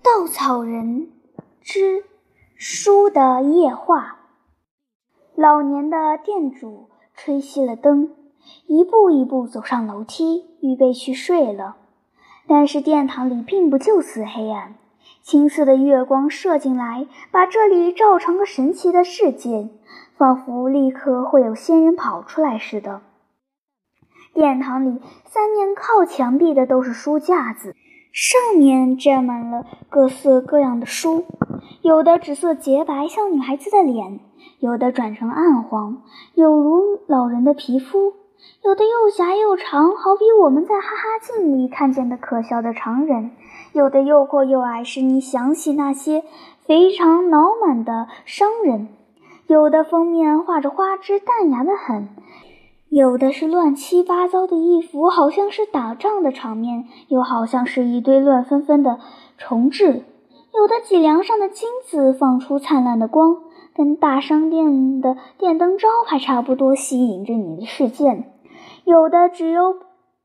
[0.00, 1.08] 稻草人
[1.60, 2.04] 之
[2.54, 4.18] 书的夜话。
[5.34, 8.14] 老年的店主吹熄了灯，
[8.66, 11.76] 一步一步走上楼梯，预备去睡了。
[12.46, 14.76] 但是殿堂里并不就此黑暗，
[15.20, 19.68] 青色的月光射进来，把这里照成个神奇的世界，
[20.16, 23.02] 仿佛立刻会有仙人跑出来似的。
[24.32, 27.74] 殿堂里三面靠墙壁的都是书架子，
[28.12, 31.24] 上面站满了各色各样的书，
[31.82, 34.18] 有的紫色洁白，像女孩子的脸；
[34.58, 36.02] 有的转成暗黄，
[36.34, 38.14] 有如老人的皮肤；
[38.64, 43.30] 有的又狭又长，好比我们在哈哈镜里看见的可笑的常人；
[43.72, 46.24] 有的又阔又矮，使你想起那些
[46.66, 48.88] 肥肠脑满的商人；
[49.46, 52.08] 有的封面画着花枝，淡雅的很。
[52.90, 58.98] 有的是乱七八糟的衣服，好像是打仗的场面，又好像是一堆乱纷纷的
[59.36, 60.04] 重置；
[60.54, 63.42] 有的脊梁上的金子放出灿烂的光，
[63.74, 68.24] 跟大商店的电灯招牌差不多，吸引着你的视线；
[68.84, 69.76] 有的只有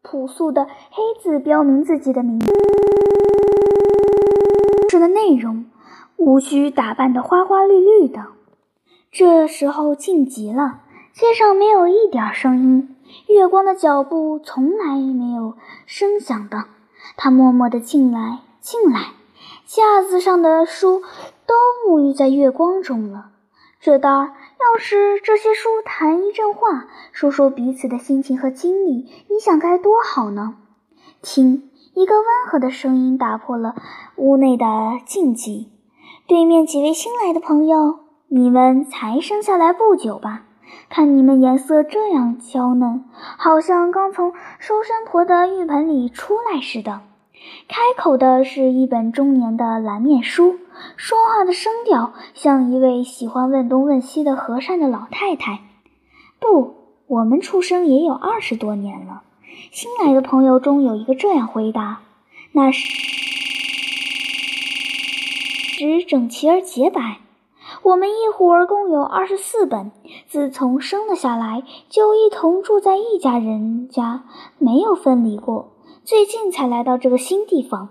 [0.02, 2.50] 朴素的黑字标明自己的名字。
[4.90, 5.66] 书的内容
[6.16, 8.22] 无需打扮的花花绿绿的，
[9.12, 10.80] 这时候静极了。
[11.14, 12.96] 街上没有一点声音，
[13.28, 15.54] 月光的脚步从来没有
[15.86, 16.66] 声响的。
[17.16, 19.12] 他默默地进来，进来，
[19.68, 21.04] 架子上的书
[21.46, 21.54] 都
[21.88, 23.30] 沐浴在月光中了。
[23.80, 30.56] 这当儿，要是这些书谈一阵话，说说彼此的心情和经历，你想该多好呢？
[31.22, 33.76] 听，一个温和的声音打破了
[34.16, 34.66] 屋内的
[35.06, 35.68] 静寂。
[36.28, 40.46] 对面几位新来的朋友，你们才生下来不久吧？
[40.90, 47.02] 看你们颜色这样娇嫩，好像刚从收山婆的浴盆里出来似的。
[47.68, 50.60] 开口的是一本中年的蓝面书，
[50.96, 55.60] 说话的声调像一位喜欢问东问西的和善的老太太。
[56.40, 56.76] 不，
[57.08, 59.24] 我们出生也有二十多年了。
[59.72, 62.02] 新来的朋友中有一个这样回答
[62.54, 62.88] ：“那是
[65.78, 67.18] 纸整齐而洁白。”
[67.84, 69.92] 我们一伙儿共有二十四本，
[70.28, 74.24] 自从生了下来，就一同住在一家人家，
[74.58, 75.74] 没有分离过。
[76.06, 77.90] 最近才来到这个新地方。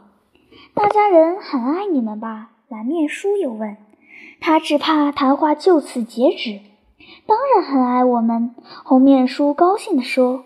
[0.73, 2.53] 大家人很爱你们吧？
[2.69, 3.77] 蓝面书又问。
[4.41, 6.61] 他只怕谈话就此截止。
[7.27, 8.55] 当然很爱我们。
[8.85, 10.45] 红面书高兴地说。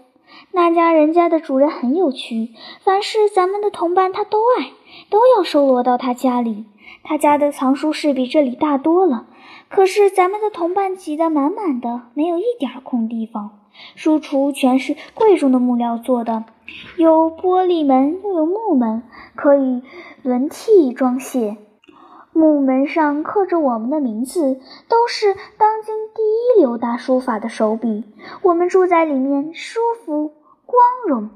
[0.51, 2.51] 那家人家的主人很有趣，
[2.83, 4.73] 凡是咱们的同伴他都爱，
[5.09, 6.67] 都要收罗到他家里。
[7.05, 9.27] 他家的藏书室比这里大多了。
[9.69, 13.59] 可是咱们的同伴挤得满满的，没有一点空地方。
[13.95, 16.45] 书橱全是贵重的木料做的，
[16.97, 19.03] 有玻璃门，又有木门，
[19.35, 19.83] 可以
[20.23, 21.59] 轮替装卸。
[22.33, 28.05] 木门上刻着我们的名字，都是当今第一流大书法的手笔。
[28.43, 30.33] 我们住在里面，舒服
[30.65, 30.79] 光
[31.09, 31.31] 荣，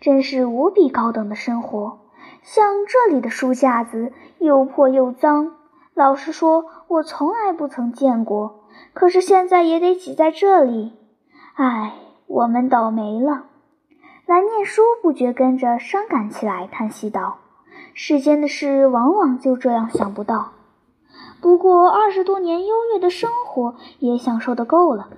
[0.00, 1.98] 真是无比高等的生活。
[2.42, 5.52] 像这里的书架子，又破又脏。
[5.94, 8.64] 老实说，我从来不曾见过。
[8.92, 10.92] 可是现在也得挤在这里，
[11.54, 11.94] 唉，
[12.26, 13.44] 我们倒霉了。
[14.26, 17.38] 蓝念书不觉跟着伤感起来，叹息道
[17.94, 20.52] ：“世间的事往往就这样想不到。
[21.40, 25.08] 不过二十多年优越的生活也享受的够了。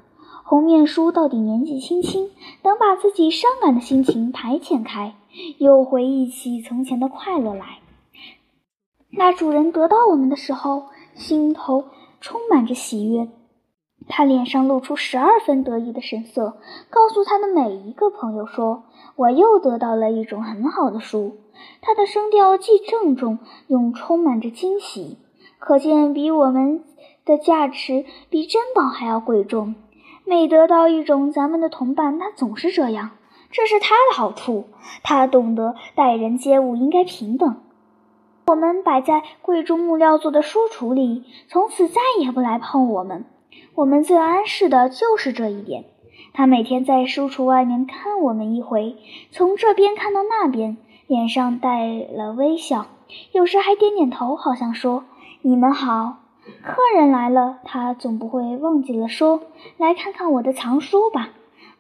[0.45, 2.31] 红面书到底年纪轻轻，
[2.63, 5.15] 能把自己伤感的心情排遣开，
[5.59, 7.79] 又回忆起从前的快乐来。”
[9.11, 11.85] 那主人得到我们的时候，心头
[12.21, 13.29] 充满着喜悦，
[14.09, 16.57] 他脸上露出十二分得意的神色，
[16.91, 18.85] 告诉他的每一个朋友说
[19.17, 21.37] ：“我又得到了一种很好的书。”
[21.83, 25.19] 他的声调既郑重又充满着惊喜，
[25.59, 26.85] 可见比我们
[27.25, 29.75] 的价值比珍宝还要贵重。
[30.25, 33.11] 每得到一种咱们的同伴，他总是这样，
[33.51, 34.67] 这是他的好处。
[35.03, 37.57] 他懂得待人接物应该平等。
[38.49, 43.27] 我们摆在贵重木料做的书橱里，从此再也不来碰我们。
[43.75, 45.85] 我们最安适的就是这一点。
[46.33, 48.97] 他每天在书橱外面看我们一回，
[49.31, 52.87] 从这边看到那边，脸上带了微笑，
[53.33, 55.05] 有时还点点头，好像说
[55.43, 56.21] ：“你们好。”
[56.65, 59.43] 客人来了，他总不会忘记了说
[59.77, 61.29] ：“来看看我的藏书吧。”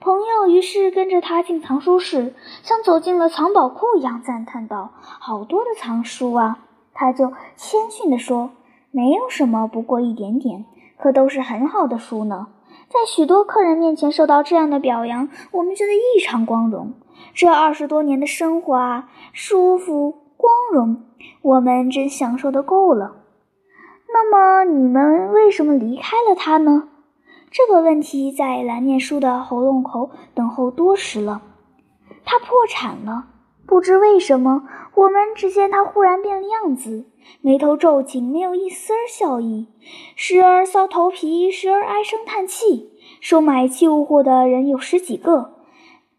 [0.01, 6.59] 朋友于是跟着他进藏书室，像走进了藏宝库一样，赞叹道：“好多的藏书啊！”
[6.95, 8.51] 他就谦逊地说
[8.93, 10.65] ：“没有什么，不过一点点，
[10.99, 12.47] 可都是很好的书呢。”
[12.89, 16.95] 在许多客人面前受到这样的表扬，我们觉得异常光荣。
[17.35, 21.03] 这二十多年的生活啊，舒服光荣，
[21.43, 23.17] 我们真享受的够了。
[24.13, 26.89] 那么你们为什么离开了他呢？
[27.51, 31.43] 这个问题在蓝面书的喉咙口等候多时了。
[32.25, 33.27] 他破产了，
[33.67, 37.07] 不知为什么，我们只见他忽然变了样子，
[37.41, 39.69] 眉头皱紧，没有一丝儿笑意，
[40.15, 42.91] 时而搔头皮，时而唉声叹气。
[43.21, 45.55] 收买旧货的人有十几个，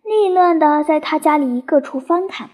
[0.03, 2.49] 利乱地在他家里各处翻看。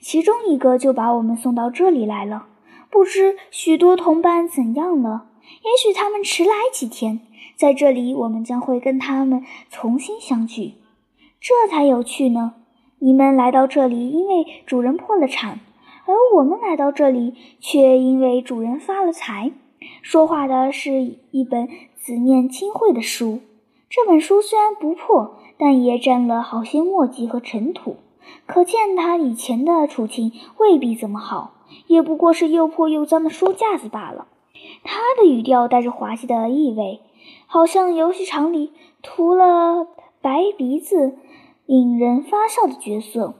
[0.00, 2.46] 其中一个就把我们送到这里来了。
[2.90, 5.27] 不知许多同伴怎样了？
[5.64, 7.20] 也许他们迟来几天，
[7.56, 10.74] 在这里我们将会跟他们重新相聚，
[11.40, 12.54] 这才有趣呢。
[13.00, 15.60] 你们来到这里，因为主人破了产，
[16.06, 19.52] 而我们来到这里，却因为主人发了财。
[20.02, 23.40] 说话的是一本字面清慧的书。
[23.88, 27.96] 这本书虽然不破，但也沾了好些墨迹和尘土，
[28.46, 31.54] 可见他以前的处境未必怎么好，
[31.86, 34.26] 也不过是又破又脏的书架子罢了。
[34.84, 37.00] 他的语调带着滑稽的意味，
[37.46, 38.72] 好像游戏场里
[39.02, 39.86] 涂了
[40.20, 41.18] 白鼻子、
[41.66, 43.34] 引人发笑的角色。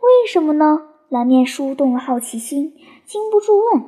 [0.00, 0.88] 为什么呢？
[1.08, 3.84] 蓝面书动了好奇心，禁不住问：“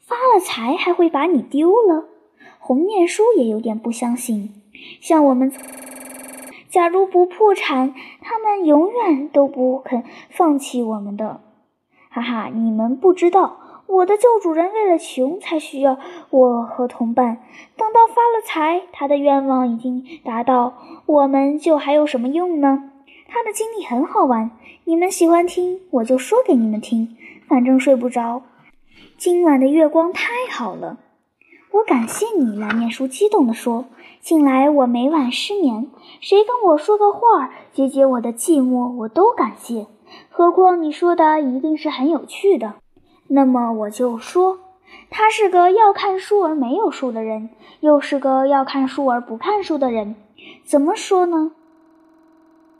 [0.00, 2.06] 发了财还会把你丢了？”
[2.60, 4.62] 红面书也有点不相信。
[5.00, 5.52] 像我们，
[6.68, 11.40] 假如不破产，他们永远都不肯放弃我们的。
[12.08, 15.98] 哈哈，你们不知道，我的旧主人为了穷才需要
[16.30, 17.38] 我和同伴。
[17.76, 20.74] 等到发了财，他的愿望已经达到，
[21.06, 22.90] 我们就还有什么用呢？
[23.28, 24.50] 他的经历很好玩，
[24.84, 27.16] 你们喜欢听，我就说给你们听。
[27.48, 28.42] 反正睡不着。
[29.16, 30.98] 今晚的月光太好了，
[31.72, 32.58] 我感谢你。
[32.58, 33.84] 蓝面书激动地说。
[34.20, 35.88] 近来我每晚失眠，
[36.20, 39.86] 谁跟我说个话解解我的寂寞，我都感谢。
[40.30, 42.74] 何况你说的一定是很有趣的，
[43.28, 44.58] 那么我就说，
[45.10, 47.50] 他是个要看书而没有书的人，
[47.80, 50.16] 又是个要看书而不看书的人。
[50.64, 51.52] 怎么说呢？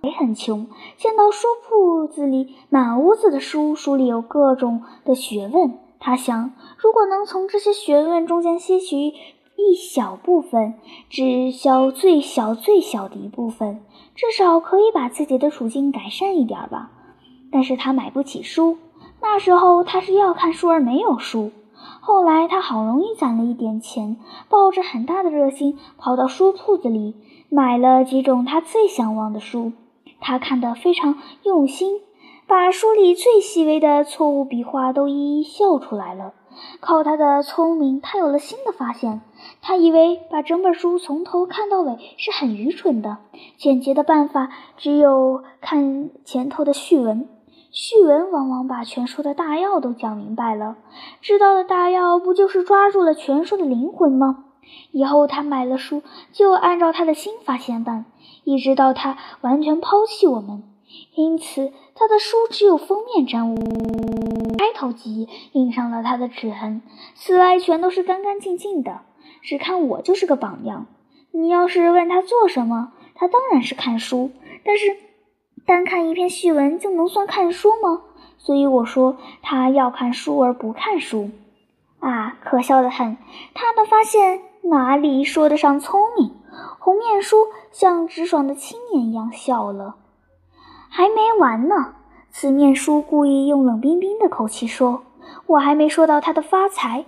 [0.03, 0.67] 也很穷，
[0.97, 5.79] 见到书铺子里满屋子的书，书里有各种的学问。
[5.99, 9.13] 他想，如果能从这些学问中间吸取。
[9.59, 10.75] 一小部分，
[11.09, 13.81] 只消最小最小的一部分，
[14.15, 16.91] 至少可以把自己的处境改善一点吧。
[17.51, 18.77] 但是他买不起书，
[19.21, 21.53] 那时候他是要看书而没有书。
[22.01, 24.17] 后来他好容易攒了一点钱，
[24.49, 27.17] 抱着很大的热心跑到书铺子里
[27.49, 29.73] 买了几种他最向往的书。
[30.21, 32.01] 他看得非常用心，
[32.47, 36.33] 把书里最细微的错误笔画都一一笑出来了。
[36.81, 39.21] 靠他的聪明，他有了新的发现。
[39.61, 43.19] 他以为把整本书从头看到尾是很愚蠢的，
[43.59, 44.49] 简洁的办法
[44.79, 47.29] 只有看前头的序文。
[47.71, 50.77] 序文往往把全书的大要都讲明白了。
[51.21, 54.45] 知道的大要不就是抓住了全书的灵魂吗？
[54.91, 56.03] 以后他买了书
[56.33, 58.07] 就按照他的新发现办，
[58.45, 60.63] 一直到他完全抛弃我们。
[61.15, 63.57] 因此，他的书只有封面沾污，
[64.57, 66.81] 开头即印上了他的指痕，
[67.15, 69.01] 此外全都是干干净净的。
[69.43, 70.87] 只看我就是个榜样。
[71.33, 74.31] 你要是问他做什么，他当然是看书。
[74.65, 74.97] 但是，
[75.67, 78.03] 单看一篇序文就能算看书吗？
[78.39, 81.31] 所以我说他要看书而不看书。
[81.99, 83.17] 啊，可笑的很！
[83.53, 86.31] 他的发现哪里说得上聪明？
[86.79, 87.37] 红面书
[87.73, 89.97] 像直爽的青年一样笑了。
[90.89, 91.95] 还没完呢！
[92.31, 95.03] 紫面书故意用冷冰冰的口气说
[95.47, 97.05] ：“我还没说到他的发财。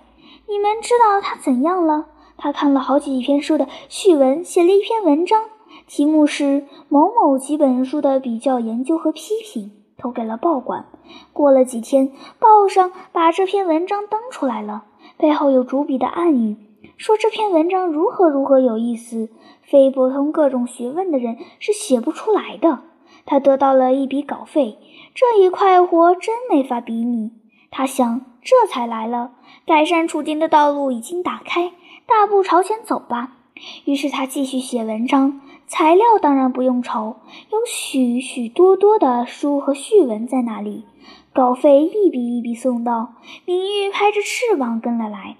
[0.48, 2.06] 你们知道他怎样了？”
[2.36, 5.44] 他看了好几篇书的序文，写了一篇文章，
[5.86, 6.44] 题目是
[6.88, 9.64] 《某某几本书的比较研究和批评》，
[9.96, 10.86] 投给了报馆。
[11.32, 14.84] 过了几天，报上把这篇文章登出来了，
[15.16, 16.56] 背后有逐笔的暗语，
[16.96, 19.30] 说这篇文章如何如何有意思，
[19.62, 22.80] 非博通各种学问的人是写不出来的。
[23.24, 24.78] 他得到了一笔稿费，
[25.14, 27.32] 这一快活真没法比拟。
[27.70, 29.32] 他想，这才来了，
[29.66, 31.72] 改善处境的道路已经打开。
[32.06, 33.37] 大步朝前走吧。
[33.84, 37.16] 于是他继续写文章，材料当然不用愁，
[37.50, 40.84] 有许许多多的书和序文在那里。
[41.32, 45.36] 稿费一笔一笔送到，明玉拍着翅膀跟了来。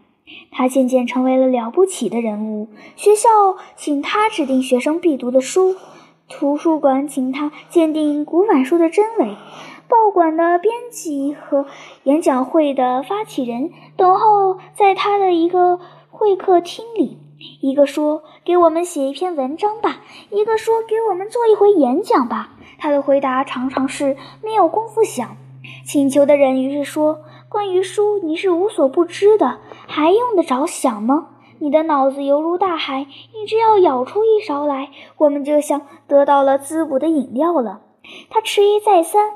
[0.50, 2.68] 他渐渐成为了了不起的人物。
[2.96, 3.28] 学校
[3.76, 5.76] 请他指定学生必读的书，
[6.28, 9.36] 图书馆请他鉴定古板书的真伪，
[9.88, 11.66] 报馆的编辑和
[12.04, 15.80] 演讲会的发起人等候在他的一个。
[16.10, 17.18] 会客厅里，
[17.60, 25.36] 一个说：“给我们写一篇文章吧。”一个说：“给我们做一回演讲吧。”他的回答常常是：“没有功夫想。”
[25.84, 31.28] 请求的人于是说：“关于书，你是无所不知的，还用得着想吗？
[31.60, 37.80] 你的脑子犹如大海，你只要舀出一勺来，我们就像得到了滋补的饮料了。”
[38.30, 39.32] 他迟疑再三，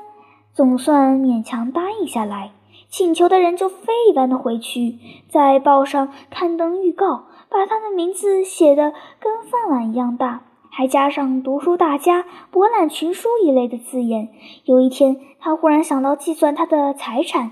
[0.53, 2.51] 总算勉强答应下来。
[2.89, 10.41] 请求的人就飞一般的回去，在报上刊登预告，把他的名字写得跟饭碗一样大。
[10.75, 14.29] 还加上“读书大家”“博览群书”一类的字眼。
[14.65, 17.51] 有一天，他忽然想到计算他的财产，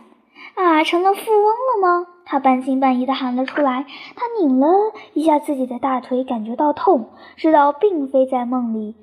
[0.56, 2.08] 啊，成了富翁了吗？
[2.26, 3.86] 他半信半疑地喊了出来。
[4.16, 4.68] 他拧了
[5.14, 8.96] 一下自己的大腿，感觉到痛，知道并非在梦里。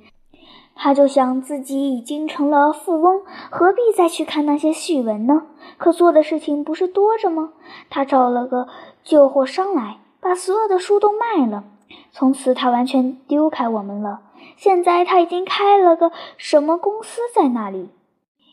[0.74, 5.42] 他就想自己已经成了富翁，何必再去看那些序文呢？
[5.76, 7.50] 可做的事情不是多着吗？
[7.88, 8.66] 他找了个
[9.04, 11.64] 旧货商来，把所有的书都卖了。
[12.12, 14.20] 从此，他完全丢开我们了。
[14.56, 17.90] 现在，他已经开了个什么公司在那里？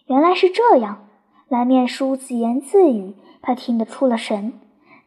[0.08, 1.08] 原来是这样。
[1.48, 4.54] 蓝面书自言自语，他听得出了神。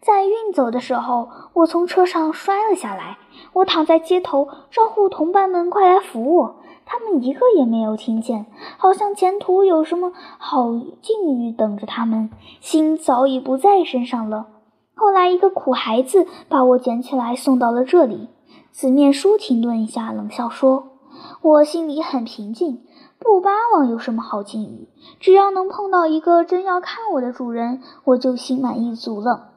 [0.00, 3.18] 在运走的时候，我从车上摔了下来。
[3.52, 8.46] 我躺在街头，招呼同伴们快来扶我，他们一个也没有听见，
[8.76, 10.70] 好像前途有什么好
[11.02, 14.46] 境遇等着他们，心早已不在身上了。
[14.98, 18.28] 后来，一个苦孩子把我捡起来送到了这里。
[18.72, 20.88] 紫面书停顿一下，冷笑说
[21.40, 22.82] ：“我心里很平静，
[23.20, 24.88] 不巴望有什么好境遇。
[25.20, 29.50] 只要能碰到一个真要看我的主人，我就心满意足了。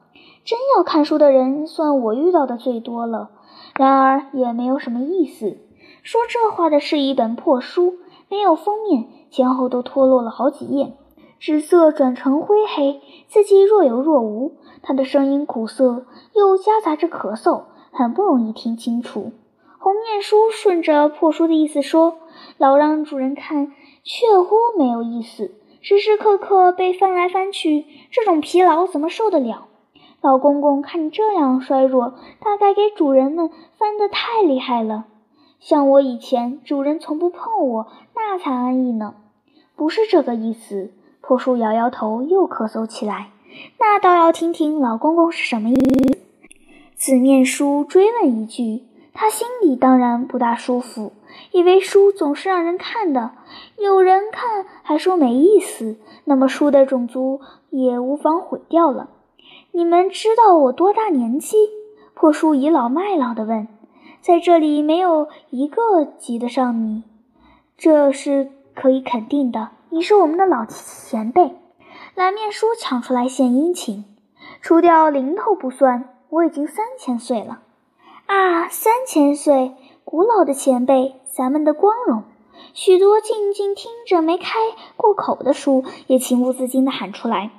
[0.45, 3.31] 真要看书的人，算我遇到的最多了。
[3.75, 5.57] 然而也没有什么意思。
[6.03, 7.95] 说这话的是一本破书，
[8.29, 10.93] 没有封面，前后都脱落了好几页，
[11.39, 14.51] 纸色转成灰黑，字迹若有若无。”
[14.83, 19.31] 他的声音苦涩，又夹杂着咳嗽，很不容易听清楚。
[19.77, 22.17] 红面书顺着破书的意思说
[22.57, 23.71] ：“老让主人看，
[24.03, 25.51] 确乎没有意思。
[25.81, 29.67] 时时刻刻被翻来翻去，这种疲劳怎么受得了？
[30.21, 35.05] 老公公看你这样衰弱，大概给主人们翻得太厉害了。
[35.59, 39.15] 像我以前，主人从不碰我，那才安逸呢。
[39.75, 43.29] 不是这个意思。”破书摇摇头，又咳嗽起来。
[43.79, 46.19] 那倒要听听老公公是什么意思。
[46.95, 51.13] 紫面书追问一句，他心里当然不大舒服，
[51.51, 53.31] 以为书总是让人看的，
[53.77, 59.09] 有人看还说没意思，那么书的种族也无妨毁掉了。
[59.71, 61.57] 你们知道我多大年纪？
[62.13, 63.67] 破书倚老卖老地问。
[64.21, 67.03] 在这里没有一个及得上你，
[67.75, 69.69] 这是可以肯定的。
[69.89, 71.55] 你是我们的老前辈。
[72.13, 74.03] 蓝面书抢出来献殷勤，
[74.61, 77.61] 除掉零头不算，我已经三千岁了。
[78.25, 82.23] 啊，三千岁，古老的前辈，咱们的光荣。
[82.73, 84.59] 许多静静听着没开
[84.97, 87.51] 过口的书，也情不自禁地喊出来。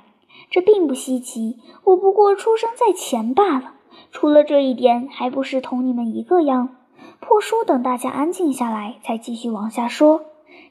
[0.51, 3.73] 这并不稀奇，我不过出生在前罢了。
[4.11, 6.75] 除了这一点，还不是同你们一个样。
[7.19, 10.21] 破书等大家安静下来，才继续往下说。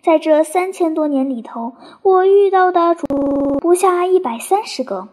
[0.01, 1.73] 在这三千多年里头，
[2.03, 5.09] 我遇到的主不下一百三十个。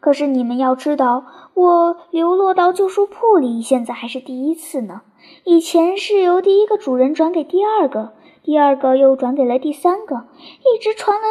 [0.00, 1.24] 可是你们要知道，
[1.54, 5.00] 我流落到旧书铺里，现在还是第一次呢。
[5.44, 10.26] 以前是由第一个主人转给第二个，第二个又转给了第三个，
[10.60, 11.26] 一直传了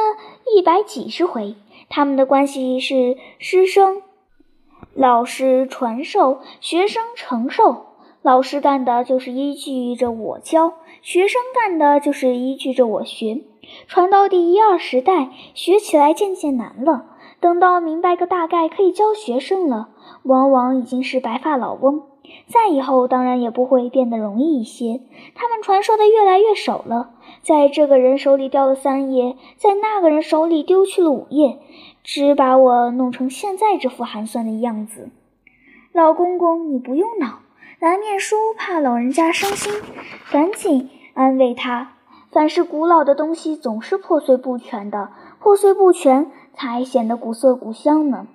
[0.55, 1.55] 一百几十回。
[1.89, 4.01] 他们的关系是师生、
[4.96, 7.86] 老师传授，学生承受。
[8.24, 10.74] 老师干的就是依据着我教。
[11.03, 13.41] 学生干的就是依据着我学，
[13.88, 17.05] 传到第一二十代，学起来渐渐难了。
[17.39, 19.89] 等到明白个大概，可以教学生了，
[20.24, 22.03] 往往已经是白发老翁。
[22.48, 25.01] 再以后，当然也不会变得容易一些。
[25.36, 31.60] 他们传授的越来越少了，在这个人手里掉了三页，在那个人手里丢去了五页，
[32.01, 35.10] 只把我弄成现在这副寒酸的样子。
[35.91, 37.39] 老公公，你不用恼。
[37.79, 39.74] 蓝面书怕老人家伤心，
[40.32, 41.96] 赶紧安慰他
[42.34, 45.10] ：“凡是古老的东西，总是破碎不全的，
[45.40, 48.25] 破碎不全才显得古色古香呢。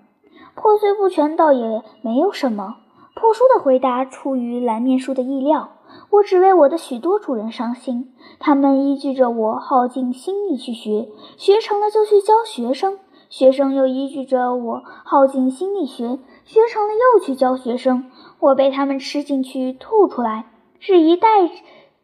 [0.55, 2.77] 破碎不全倒也没有什么。”
[3.17, 5.71] 破书的回答出于蓝面书的意料。
[6.11, 18.05] 我只为我的许多主人伤心，他们依据着我耗尽心力去学，学成了就去教学生，学生又依据着我耗尽心力学，学成了又去教学生。
[18.39, 20.45] 我被他们吃进去，吐出来，
[20.79, 21.49] 是一代；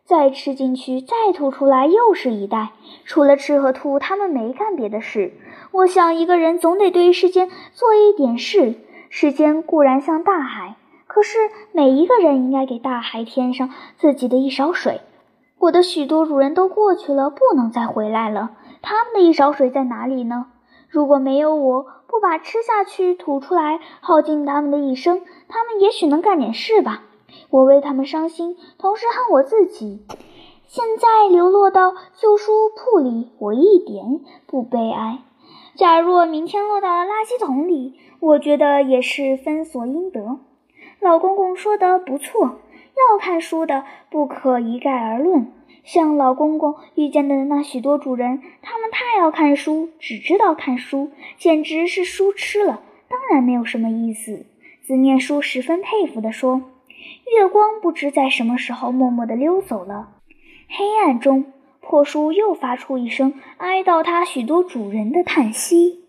[0.04, 2.72] 再吃进去，再吐出来，又是一袋。
[3.04, 5.32] 除了吃和吐，他们没干别的事。
[5.72, 8.74] 我想，一个人总得对世间做一点事。
[9.08, 11.38] 世间固然像大海，可是
[11.72, 15.00] 每一个人应该给大海添上自己的一勺水。
[15.58, 18.50] 我的许多主人都过去了，不能再回来了。
[18.82, 20.46] 他们的一勺水在哪里呢？
[20.88, 27.04] 如果没有我不把吃下去吐出来，耗尽他们的一生，他们也许能干点事吧。
[27.54, 30.02] 我为他们伤心，同时恨我自己。
[30.66, 35.20] 现在流落到旧书铺里，我一点不悲哀。
[35.76, 40.40] 假若明天落到了垃圾桶里，我觉得也是分所应得。
[40.98, 45.52] 老公公说的不错，要看书的不可一概而论。
[45.84, 54.44] 像老公公遇见的那许多主人，他们太要看书，只知道看书，简直是书痴了，当然没有什么意思。
[54.82, 56.62] 子念书十分佩服地说
[57.32, 60.10] ：“月光不知在什么时候默默地溜走了。”
[60.68, 66.03] 黑暗中，破书又发出一声哀悼他许多主人的叹息。